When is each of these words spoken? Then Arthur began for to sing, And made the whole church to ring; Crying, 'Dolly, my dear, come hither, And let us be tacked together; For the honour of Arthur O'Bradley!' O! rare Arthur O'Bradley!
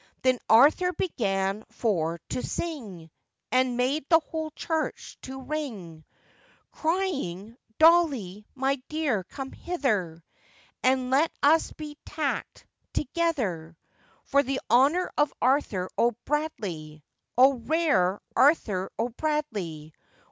Then 0.23 0.39
Arthur 0.49 0.93
began 0.93 1.63
for 1.69 2.19
to 2.29 2.41
sing, 2.41 3.11
And 3.51 3.77
made 3.77 4.03
the 4.09 4.19
whole 4.19 4.49
church 4.49 5.15
to 5.21 5.39
ring; 5.39 6.03
Crying, 6.71 7.55
'Dolly, 7.77 8.47
my 8.55 8.77
dear, 8.89 9.23
come 9.25 9.51
hither, 9.51 10.23
And 10.81 11.11
let 11.11 11.31
us 11.43 11.71
be 11.73 11.99
tacked 12.03 12.65
together; 12.93 13.77
For 14.23 14.41
the 14.41 14.59
honour 14.71 15.11
of 15.19 15.31
Arthur 15.39 15.87
O'Bradley!' 15.99 17.03
O! 17.37 17.53
rare 17.59 18.19
Arthur 18.35 18.89
O'Bradley! 18.97 19.93